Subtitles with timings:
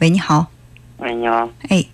[0.00, 0.46] 喂，你好。
[0.98, 1.48] 喂，你好。
[1.68, 1.84] 哎，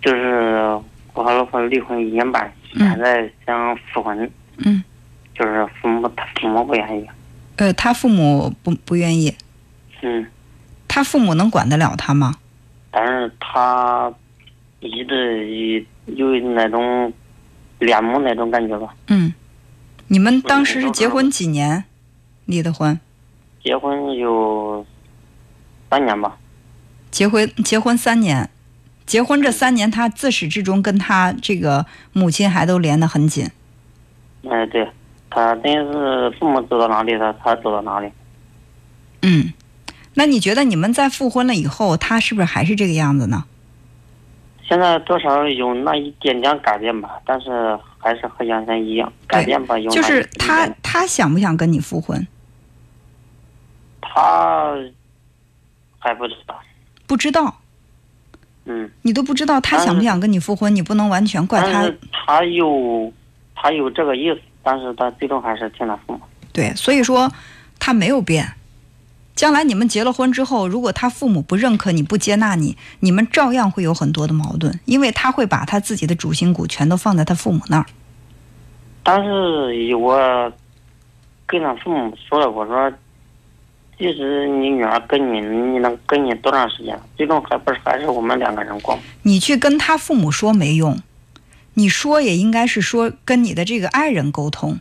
[0.00, 0.64] 就是
[1.12, 4.30] 我和老婆离婚一年半，现在想复婚。
[4.58, 4.82] 嗯。
[5.34, 7.06] 就是父母他父母不愿意。
[7.56, 9.34] 呃，他父母不不愿意。
[10.00, 10.26] 嗯。
[10.88, 12.34] 他父母能管得了他吗？
[12.90, 14.12] 但是他
[14.80, 17.12] 一直有那种
[17.78, 18.94] 恋母那种感觉吧。
[19.08, 19.32] 嗯。
[20.08, 21.84] 你们当时是结婚几年
[22.46, 22.98] 离的婚？
[23.62, 24.84] 结婚有
[25.90, 26.36] 三年吧。
[27.12, 28.50] 结婚结婚三年，
[29.06, 33.48] 结婚这三年，他自始至终跟他这个母亲还都连得很紧。
[34.50, 34.90] 哎，对，
[35.30, 38.10] 他等于是父母走到哪里，他他走到哪里。
[39.20, 39.52] 嗯，
[40.14, 43.44] 那你觉得你们在复婚了以后，他是不是还是这个样子呢？
[44.66, 49.12] 现在多少有那一点点改变吧，但是还是和原先一样。
[49.26, 52.26] 改变吧，有就是他他想不想跟你复婚？
[54.00, 54.74] 他
[55.98, 56.58] 还不知道。
[57.12, 57.60] 不知道，
[58.64, 61.92] 嗯，你都不知道他想不想跟你复婚，你不能完全怪他。
[62.10, 63.12] 他有，
[63.54, 66.20] 他有这个意思，但是他最终还是听他父母。
[66.54, 67.30] 对，所以说
[67.78, 68.50] 他没有变。
[69.34, 77.84] 将来你们结了婚之后，如果他父母不认可你、不接纳你，你们照样会有很多的矛盾，因为他会把他自己的主心骨全都放在他父母那儿。
[79.02, 80.50] 但是我
[81.44, 82.90] 跟他父母说了，我说。
[83.98, 86.98] 即使你女儿跟你，你能跟你多长时间？
[87.16, 88.98] 最终还不是还是我们两个人过。
[89.22, 90.98] 你去跟他父母说没用，
[91.74, 94.80] 你说也应该是说跟你的这个爱人沟通。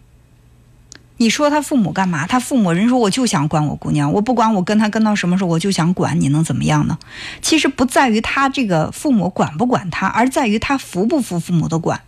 [1.18, 2.26] 你说他父母干嘛？
[2.26, 6.98] 他父母人说我就想管我姑娘，我不管我跟他跟到什么时候，我就想管，你能怎么样呢？
[7.44, 12.02] 其实不在于他这个父母管不管他，而在于他服不服父母的管，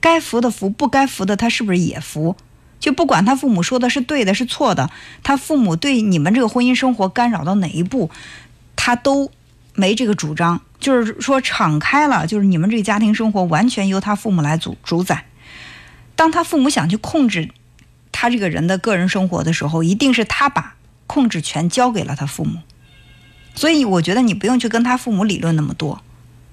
[0.00, 2.36] 该服的服，不该服的他是不是也服？
[2.82, 4.90] 就不管他父母说的是对的，是错的，
[5.22, 8.10] 他父母对你们这个婚姻生活干扰到哪一步，
[8.74, 9.30] 他都
[9.74, 10.60] 没这个主张。
[10.80, 15.26] 就是说敞开了，就是你们这个家庭生活完全由他父母来主主宰。
[16.16, 17.50] 当他父母想去控制
[18.10, 20.74] 他这个人的个人生活的时候，一定是他把
[21.06, 22.58] 控制权交给了他父母。
[23.54, 26.02] 所以我觉得你不用去跟他父母理论那么多，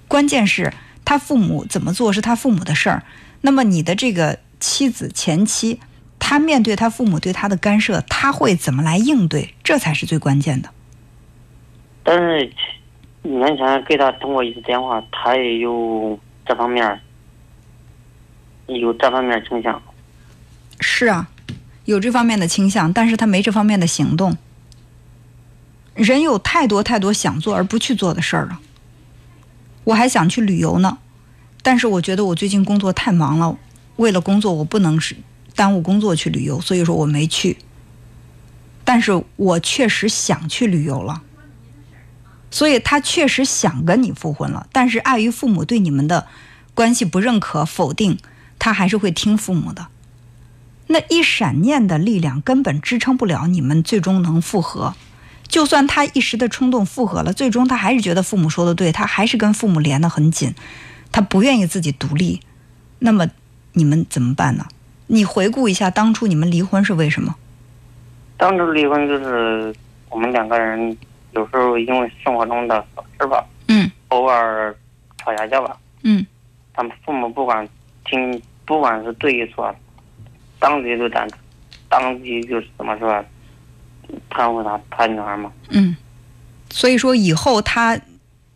[0.08, 0.72] 关键是
[1.03, 3.02] 他父母怎么做是他父母的事儿。
[3.42, 5.80] 那么你的这个妻子前妻。
[6.19, 9.56] 他面对他父母对他的干涉，他会怎么来应对？
[9.63, 10.69] 这才是最关键的。
[12.03, 12.52] 但是
[13.24, 17.00] 年前给他通过一次电话，他也有这方面，
[18.68, 19.81] 有这方面倾向。
[20.79, 21.29] 是啊，
[21.85, 24.38] 有这方面的倾向，但是他没这方面的行动。
[25.96, 28.59] 人有太多太多想做而不去做的事儿了。
[29.85, 31.00] 我还想去旅游呢，
[31.62, 33.58] 但是我觉得我最近工作太忙了，
[33.97, 35.16] 为了工作我不能是。
[35.56, 37.58] 耽误工作去旅游，所以说我没去。
[38.84, 41.22] 但是我确实想去旅游了，
[42.50, 44.68] 所以他确实想跟你复婚了。
[44.72, 46.28] 但是碍于父母对你们的
[46.74, 48.18] 关系不认可、否定，
[48.58, 49.88] 他还是会听父母的。
[50.88, 54.96] 那一闪念的力量根本支撑不了你们最终能复合。
[55.48, 60.56] 就算他一时的冲动复合了，最终他还是觉得父母说的对，他还是跟父母连得很紧，
[61.12, 62.42] 他不愿意自己独立。
[62.98, 63.28] 那么
[63.74, 64.66] 你们怎么办呢？
[65.12, 67.36] 你回顾一下当初你们离婚是为什么？
[68.38, 69.74] 当初离婚就是
[70.09, 70.96] 我们两个人
[71.31, 74.74] 有时候因为生活中的小事吧，嗯，偶尔
[75.18, 76.24] 吵下架吧，嗯，
[76.74, 77.68] 他们父母不管
[78.06, 79.75] 听，不管是对与错，
[80.59, 81.28] 当即就站，
[81.90, 83.26] 当即就是怎么说，
[84.30, 85.52] 袒护他他女儿嘛。
[85.70, 85.97] 嗯，
[86.70, 88.00] 所以说以后他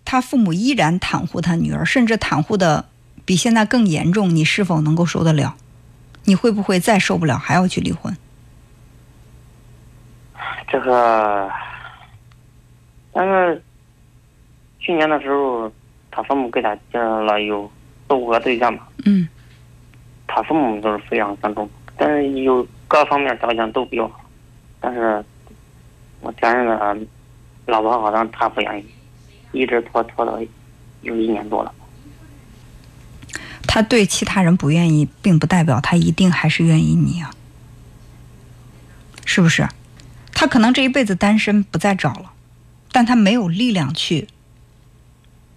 [0.06, 2.85] 他父母依然袒护他女儿，甚至袒护的
[3.25, 5.56] 比现在更严重，你是否能够受得了？
[6.25, 8.16] 你会不会再受不了，还要去离婚？
[10.67, 11.51] 这个，
[13.11, 13.61] 但是
[14.79, 15.72] 去年的时候，
[16.09, 17.72] 他父母给他介绍了有
[18.07, 18.88] 四五个对象嘛。
[19.06, 19.28] 嗯。
[20.25, 24.22] 他父母都是非常尊重，但是有各方面条件都比较好，
[24.79, 25.23] 但是
[26.22, 26.97] 我前任的
[27.67, 28.85] 老婆好像他不愿意，
[29.51, 30.40] 一直拖拖到
[31.02, 31.72] 有一年多了。
[33.73, 37.34] 他对其他人不愿意，并不代表他一定还是愿意你啊，
[39.25, 39.67] 是不是？
[40.31, 42.34] 他可能这一辈子单身不再找了，
[42.91, 44.28] 但他没有力量去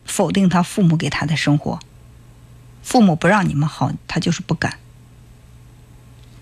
[0.06, 1.78] 否定他父母给他的生活。
[2.82, 4.78] 父母不让你们好，他就是不敢。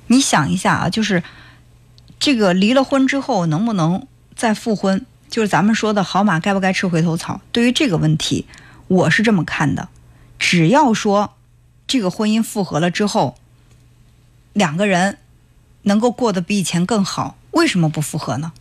[0.06, 1.24] 你想一下啊，就是
[2.20, 4.06] 这个离了婚之后能不能
[4.36, 5.04] 再复婚？
[5.28, 7.40] 就是咱们说的好马该不该吃回头草？
[7.50, 8.46] 对于这个问题，
[8.86, 9.88] 我是这么看的，
[10.38, 11.34] 只要说。
[11.86, 13.36] 这个婚姻复合了之后，
[14.52, 15.18] 两个人
[15.82, 18.52] 能够过得比以前更好，为什么不复合呢？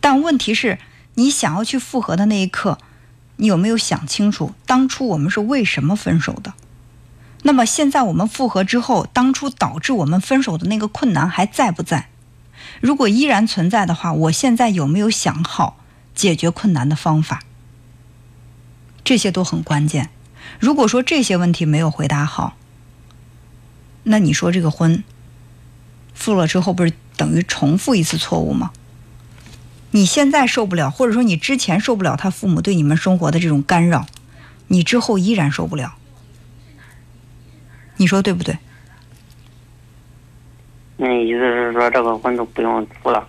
[0.00, 0.78] 但问题是，
[1.14, 2.78] 你想要去复合的那一刻，
[3.36, 6.54] 你有没有想清楚，当初我们是为什么分手的？
[7.42, 12.08] 那么现在我们复合之后，当初导致我们分手的那个困难还在不在？
[12.80, 15.78] 如果依然存在的话，我现在有没有想好
[16.14, 17.42] 解决困难的方法？
[19.02, 20.10] 这些都很关键。
[20.60, 22.54] 如果说这些问题没有回答好，
[24.04, 25.02] 那你说这个婚
[26.14, 28.70] 复了之后，不是等于重复一次错误吗？
[29.92, 34.06] 你现在受不了，或者说你之前受不了他父母对你们生活的这种干扰，
[34.68, 35.94] 你之后依然受不了。
[37.96, 38.58] 你说对不对？
[40.98, 43.26] 你意思是说这个婚都不用复了？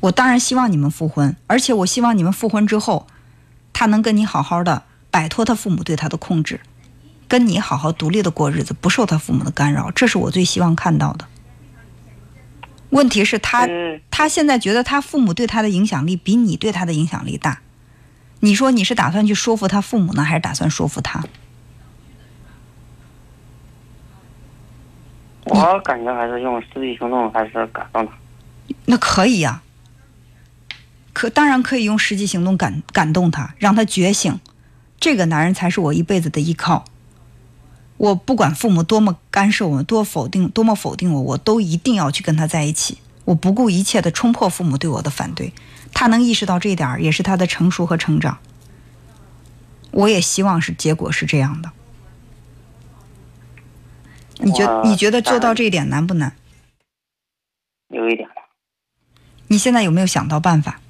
[0.00, 3.08] 我当然希望你们复婚，而且我希望你们复婚之后，
[3.72, 4.84] 他能跟你好好的
[5.18, 6.60] 摆脱他父母对他的控制，
[7.26, 11.26] 跟你好好独立的过日子，不受他父母的干扰，这是我最希望看到的。
[12.90, 17.60] 问题是，他嗯他现在觉得他父母对他的影响力比你对他的影响力大。
[18.38, 21.24] 你说你是打算去说服他父母呢，还是打算说服他？
[25.46, 28.12] 我感觉还是用实际行动还是感动他。
[28.84, 29.62] 那可以呀、
[31.12, 34.38] 可当然可以用实际行动感感动他，让他觉醒，
[35.00, 36.84] 这个男人才是我一辈子的依靠。
[37.96, 42.98] 我不管父母多么干涉我，多否定，多么否定我，我都一定要去跟他在一起。
[43.24, 45.52] 我不顾一切的冲破父母对我的反对，
[45.92, 48.38] 他能意识到这一点，也是他的成熟和成长。
[49.90, 51.70] 我也希望是结果是这样的。
[54.38, 56.36] 你觉我你觉得做到这一点难不难？
[57.88, 58.28] 有一点。
[59.48, 60.80] 你现在有没有想到办法？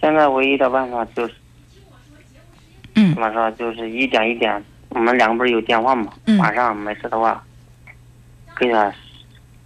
[0.00, 1.34] 现在唯一的办法就是
[2.96, 4.62] 嗯怎么说，就是一点一点。
[4.90, 6.12] 我们两个不是有电话嘛？
[6.26, 7.42] 嗯晚上没事的话，
[8.56, 8.92] 给他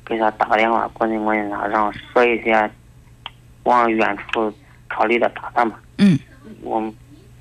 [0.04, 2.70] 给他打个电话，关心关心他，然后说一些
[3.64, 4.52] 往远处
[4.88, 5.76] 考虑的打算嘛。
[5.98, 6.19] 嗯
[6.62, 6.92] 我们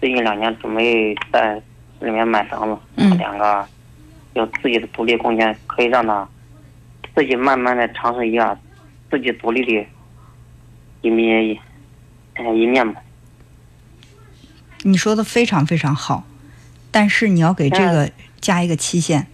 [0.01, 1.61] 最近两年准备在
[2.01, 3.65] 里面买房子，嗯两个
[4.33, 6.27] 有自己的独立空间，可以让他
[7.15, 8.57] 自己慢慢的尝试一下
[9.09, 9.87] 自己独立的
[11.01, 11.57] 一面，
[12.35, 12.95] 呃一面嘛。
[14.87, 16.23] 你说的非常非常好，
[16.91, 19.27] 但是你要给这个加一个期限。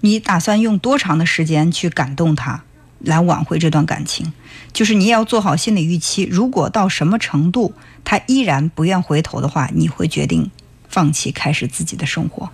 [0.00, 2.62] 你打算用多长的时间去感动他，
[2.98, 4.34] 来挽回这段感情？
[4.70, 7.74] 就是你也要做好心理预期，如果到什么程度
[8.04, 10.50] 他依然不愿回头的话，你会决定
[10.90, 12.50] 放弃，开始自己的生活。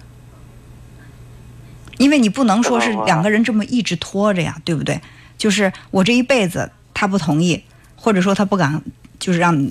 [1.97, 5.01] 因为你不能说是两个人这么一直拖着呀，对不对？
[5.37, 7.65] 就是我这一辈子他不同意，
[7.97, 8.81] 或者说他不敢，
[9.19, 9.69] 就是让，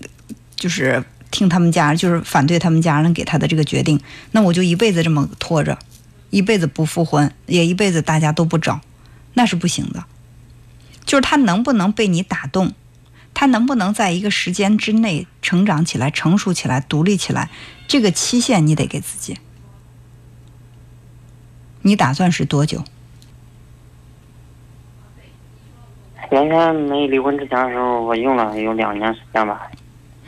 [0.57, 1.01] 就是
[1.37, 4.01] 听他们家，就是反对他们家人给他的这个决定，
[4.31, 5.77] 那我就一辈子这么拖着，
[6.31, 8.81] 一辈子不复婚，也一辈子大家都不找，
[9.35, 10.05] 那是不行的。
[11.05, 12.73] 就是他能不能被你打动，
[13.35, 17.51] 他能不能在一个时间之内成长起来、成熟起来、独立起来，
[17.87, 19.37] 这个期限你得给自己。
[21.83, 22.83] 你打算是多久？
[26.31, 29.71] 原先没离婚之前的时候，我用了有两年时间吧，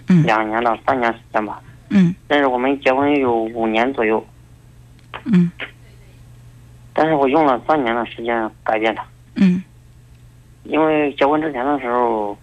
[0.10, 0.24] 嗯。
[0.24, 1.62] 两年到三年时间吧。
[1.90, 2.14] 嗯。
[2.28, 4.24] 但是我们结婚有五年左右，
[5.24, 5.50] 嗯。
[6.94, 9.64] 但是我用了三年的时间改变他，嗯。
[10.64, 12.38] 因为结婚之前的时候，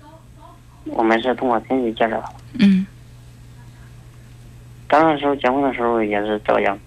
[0.86, 2.24] 我们是通过亲戚介绍的，
[2.60, 2.86] 嗯。
[4.88, 6.78] 刚那时候结婚的时候也是这样。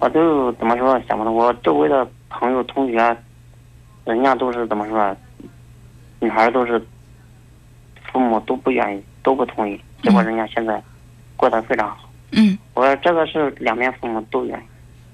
[0.00, 3.16] 我就怎么说想不通，我周围的朋友同学，
[4.04, 5.16] 人家都是怎么说啊，
[6.20, 6.80] 女孩都是
[8.40, 10.82] 都不愿意，都不同意，结果人家现在
[11.36, 12.10] 过得非常好。
[12.32, 14.62] 嗯，我说这个是两边父母都愿意，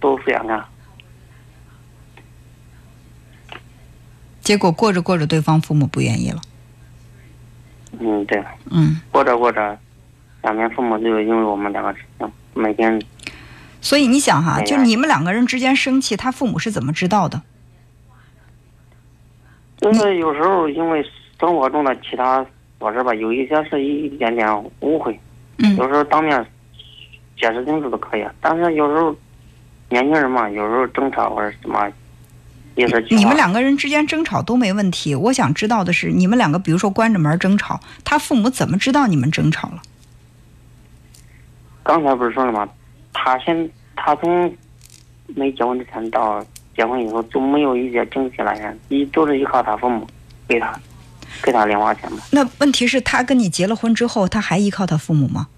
[0.00, 0.68] 都非常看好。
[4.40, 6.40] 结果过着过着，对方父母不愿意了。
[7.98, 9.78] 嗯，对，嗯，过着过着，
[10.42, 11.94] 两边父母就因为我们两个
[12.52, 13.00] 每天
[13.80, 17.42] 所以你想哈，就你们两个人之间生气，他父母是怎么知道的？
[19.78, 21.04] 就是有时候因为
[21.38, 22.44] 生活中的其他
[22.84, 24.46] 琐事吧，有一些是一点点
[24.80, 25.18] 误会，
[25.58, 26.44] 嗯有时候当面
[27.38, 29.16] 解释清楚都可以，但是有时候
[29.88, 31.90] 年轻人嘛，有时候争吵或者什么，
[32.74, 39.80] 你们两个人之间争吵都没问题，我想知道的是，你们两个比如说关着门争吵，他父母怎么知道你们争吵了？
[41.82, 42.68] 刚才不是说了吗？
[43.14, 44.54] 他先他从
[45.28, 46.44] 没结婚之前到
[46.76, 50.06] 结婚以后就没有一些经济来源，一都是依靠他父母
[50.46, 50.78] 给他
[51.44, 52.18] 给他零花钱嘛。
[52.30, 55.48] 那问题是，他跟你结了婚之后，他还依靠他父母吗？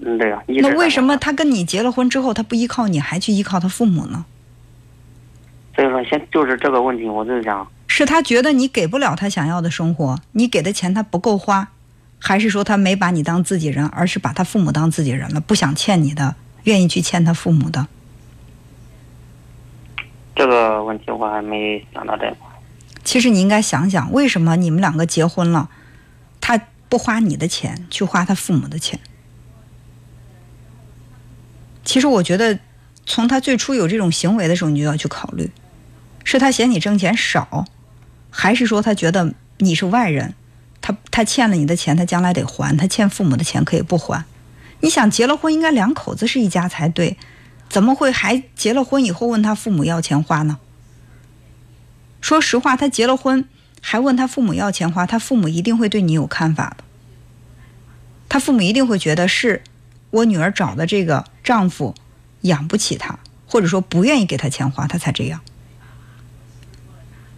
[0.00, 4.26] 嗯，对呀、那为什么他跟你结了婚之后，他不依靠你，还去依靠他父母呢？
[5.74, 11.68] 所以说，现就是这个问题，我就想，是他觉得你给不了他想要的生活，你给的钱他不够花，
[12.18, 17.86] 还是说他没把你当自己人，而是把他父母当自己人了，不想欠你的，愿意去欠他父母的？
[20.36, 22.53] 这个问题我还没想到这块。
[23.14, 25.70] 其实你应该想想，为什么你们两个结婚了，
[26.40, 28.98] 他不花你的钱，去花他父母的钱？
[31.84, 32.58] 其实我觉得，
[33.06, 35.52] 从他最初有这种行为的时候，你就要去考虑，
[36.24, 37.66] 是他嫌你挣钱少，
[38.30, 40.34] 还是说他觉得你是外人？
[40.80, 42.76] 他他欠了你的钱，他将来得还。
[42.76, 44.24] 他欠父母的钱可以不还。
[44.80, 47.16] 你想结了婚，应该两口子是一家才对，
[47.68, 50.58] 怎么会还结了婚以后问他父母要钱花呢？
[52.24, 53.46] 说实话，他结了婚
[53.82, 56.82] 还问他父母要钱花，他父母一定会对你有看法的。
[58.30, 59.62] 他父母一定会觉得是
[60.08, 61.94] 我女儿找的这个丈夫
[62.40, 65.42] 养不起她，或者说不愿意给她钱花，他才这样。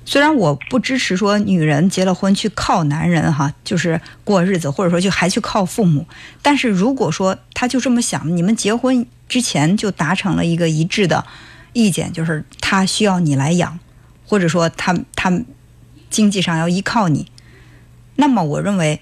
[0.05, 6.07] 虽然我不支持说女人结了婚去靠男人哈，就是过日子，或者说就还去靠父母，
[6.43, 11.27] 但是如果说他就这么想，你们结婚之前就达成了一个一致的
[11.73, 13.81] 意见，就是他需要你来养，
[14.27, 15.43] 或者说他他
[16.11, 17.31] 经济上要依靠你，
[18.17, 19.01] 那么我认为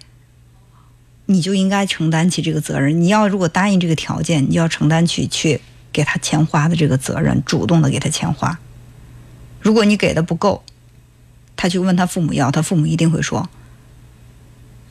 [1.27, 3.01] 你就应该承担起这个责任。
[3.01, 5.61] 你要如果答应这个条件，你要承担起去
[5.93, 8.59] 给他钱花的这个责任，主动的给他钱花。
[9.61, 10.63] 如果你给的不够，
[11.57, 13.49] 他去问他父母要，他父母一定会说，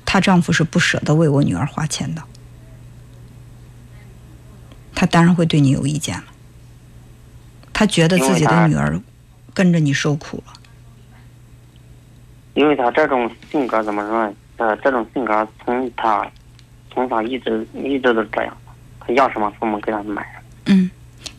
[0.05, 2.23] 她丈夫是不舍得为我女儿花钱的，
[4.95, 6.23] 他当然会对你有意见了。
[7.71, 8.99] 他觉得自己的女儿
[9.53, 10.53] 跟着你受苦了，
[12.53, 14.33] 因为他这种性格怎么说？
[14.57, 16.29] 呃，这种性格从他
[16.91, 18.55] 从小一直一直都这样，
[18.99, 20.25] 他要什么父母给他买。
[20.65, 20.89] 嗯，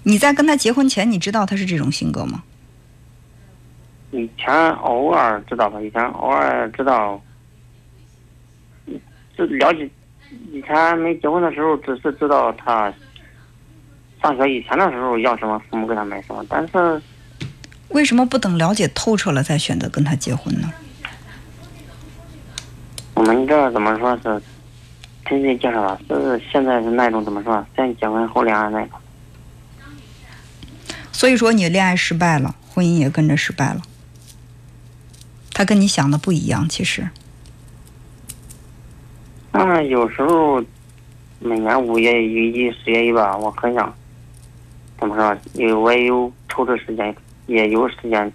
[0.02, 2.42] 你在跟他结婚前，你知道他是这种性格吗？
[4.10, 7.20] 以前偶尔知道吧，以前偶尔知道，
[9.36, 9.88] 就了解。
[10.52, 12.92] 以前没结婚的时候，只是知道他
[14.20, 16.44] 上学以前的时候要什么，父母给他买什么。
[16.48, 17.00] 但是
[17.94, 20.68] 为什么不等了解透彻了再选择跟他结婚呢？
[23.14, 24.42] 我们这怎么说是
[25.28, 26.20] 亲戚介绍的？
[26.20, 27.64] 是现在是那种怎么说？
[27.76, 28.98] 先结婚后恋爱那种。
[31.12, 33.80] 所以说你恋爱失败了，婚姻也跟着失败了。
[35.52, 37.08] 他跟你想的不一样，其实。
[39.52, 40.60] 嗯，有时候
[41.38, 43.94] 每年五月一、十月一吧，我很想
[44.98, 45.36] 怎么说？
[45.54, 47.14] 有我也有抽出时间，
[47.46, 48.30] 也有时间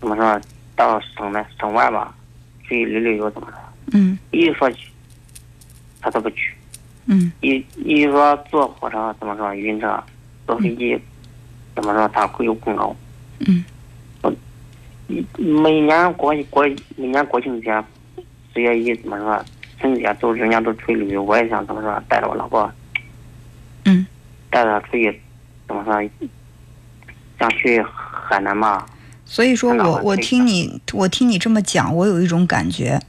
[0.00, 0.40] 怎么说？
[0.76, 2.14] 到省内、省外吧，
[2.62, 3.58] 去旅旅游，怎么说？
[3.92, 4.18] 嗯。
[4.32, 4.88] 一说去，
[6.00, 6.52] 他都不去。
[7.06, 7.30] 嗯。
[7.40, 9.54] 一一说坐火车，怎么说？
[9.54, 10.02] 晕车，
[10.46, 10.98] 坐飞机，
[11.74, 12.08] 怎么说？
[12.08, 12.94] 他会有功劳。
[13.40, 13.64] 嗯。
[15.36, 17.84] 每年国国每年国庆节，
[18.52, 19.44] 十月一怎么说？
[19.78, 22.02] 春节都人家都出去旅游，我也想怎么说？
[22.08, 22.72] 带着我老婆，
[23.84, 24.06] 嗯，
[24.50, 25.20] 带着出去，
[25.68, 26.10] 怎么说？
[27.44, 27.84] 想去
[28.28, 28.86] 海南嘛。
[29.26, 33.00] 所以说我我听你我听你这么讲，我有一种感觉，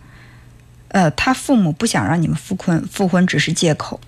[0.89, 3.99] 呃，他父母不想让你们复婚，复婚只是借口，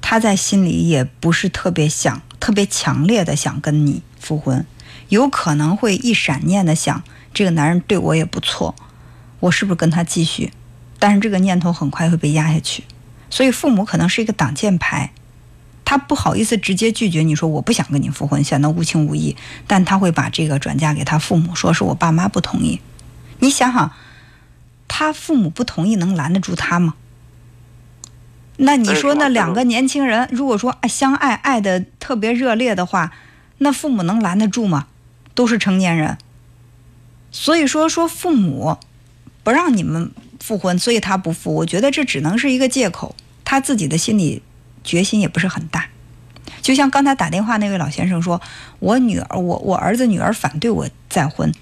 [0.00, 4.66] 他在心里也不是特别想，特别强烈的想跟你复婚，
[5.08, 7.02] 有可能会一闪念的想。
[7.32, 8.74] 这个男人对我也不错，
[9.40, 10.52] 我是不是跟他继续？
[10.98, 12.84] 但是这个念头很快会被压下去，
[13.28, 15.12] 所以父母可能是一个挡箭牌，
[15.84, 19.36] 他不好意思直接拒绝你说我不想跟你复婚，显得无情无义，
[19.66, 22.80] 但他会把这个转嫁给他父母，说是我爸妈不同意。
[23.40, 23.92] 你想想，
[24.88, 26.94] 他父母不同意能拦得住他吗？
[28.56, 33.12] 那你说那两个年轻人如果说相爱爱的特别热烈的话，
[33.58, 34.86] 那父母能拦得住吗？
[35.34, 36.16] 都是成年人。
[37.32, 38.78] 所以说，说父母
[39.42, 41.52] 不让你们复婚，所以他不复。
[41.52, 44.40] 我觉得这只能是一个借口，他自己的心里
[44.84, 45.88] 决心也不是很大。
[46.62, 48.40] 就像刚才打电话那位老先生说
[48.78, 51.52] ：“我女儿，我我儿子女儿反对我再婚。”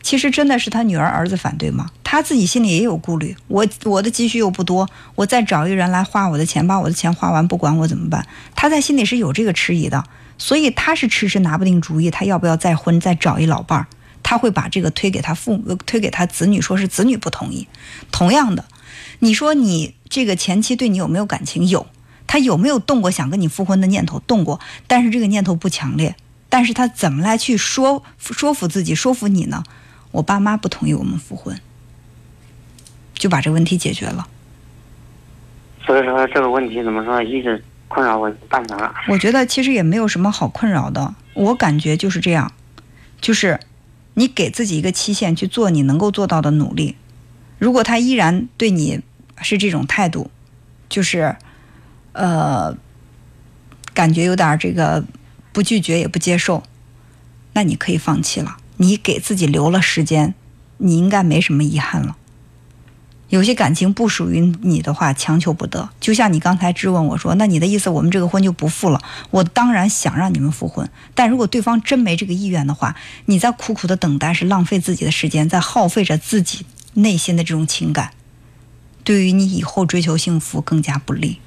[0.00, 1.90] 其实真的是他女儿儿子反对吗？
[2.04, 3.36] 他自己心里也有顾虑。
[3.48, 8.26] 我我的积蓄又不多，我再找一人来花我的钱，把我的钱花完不管我怎么办？
[8.54, 10.04] 他在心里是有这个迟疑的，
[10.38, 13.86] 所以他是迟迟拿不定主意，他要不要再婚，再找一老伴儿。
[14.22, 17.66] 他会把这个推给他父母，推给他子女，说是子女不同意。
[18.10, 18.64] 同样的，
[19.18, 21.66] 你说你这个前妻对你有没有感情？
[21.66, 21.86] 有，
[22.28, 24.20] 他有没有动过想跟你复婚的念头？
[24.20, 26.14] 动过，但是这个念头不强烈。
[26.48, 29.64] 但是他怎么来去说说服自己，说服你呢？
[30.12, 31.60] 我爸妈不同意我们复婚，
[33.14, 34.28] 就把这个问题解决了。
[35.84, 38.94] 所以说这个问题怎么说，一直困扰我半年了。
[39.08, 42.52] 我觉得其实也没有什么好困扰的，我感觉就是这样，
[43.20, 43.58] 就是。
[44.14, 46.96] 你给自己一个期限去做你能够做到的努力，
[47.56, 49.00] 如果他依然对你
[49.40, 50.28] 是这种态度，
[50.88, 51.36] 就是
[52.12, 52.76] 呃，
[53.94, 55.04] 感觉有点这个
[55.52, 56.62] 不拒绝也不接受，
[57.52, 58.56] 那你可以放弃了。
[58.76, 60.34] 你给自己留了时间，
[60.78, 62.16] 你应该没什么遗憾了。
[63.28, 65.90] 有些感情不属于你的话，强求不得。
[66.00, 72.96] 就像你刚才质问我说：“那你的意思，我们这个婚就不复了？”我当然想让你们复婚，但如果对方真没这个意愿的话，
[73.26, 78.12] 你在苦苦的等待是浪费自己的时间，在耗费着自己内心的这种情感，
[79.04, 81.38] 对于你以后追求幸福更加不利。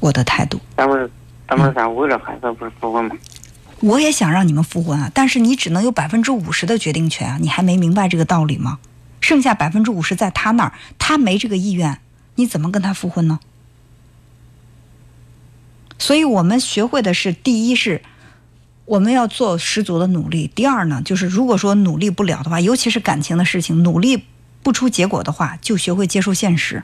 [0.00, 0.60] 我的态度。
[0.76, 1.10] 咱们
[1.48, 3.16] 咱们俩为了孩子不是复婚吗？
[3.80, 7.38] 我也想让你们复婚啊，但是你只能有百分之五十的决定权啊！
[7.40, 8.78] 你还没明白这个道理吗？
[9.20, 12.00] 剩下百分之五十在他那儿，他没这个意愿，
[12.36, 13.38] 你怎么跟他复婚呢？
[15.98, 18.02] 所以我们学会的是：第一是
[18.84, 24.24] 我们要做十足的努力；第二呢，就是如果说努力不了的话，尤其是感情的事情，努力
[24.62, 26.82] 不出结果的话，就学会接受现实，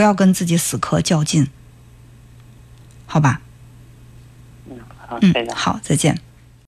[0.00, 1.46] 不要跟自己死磕较劲，
[3.04, 3.42] 好吧？
[4.66, 5.46] 嗯，好，嗯，。
[5.54, 6.18] 好，再见。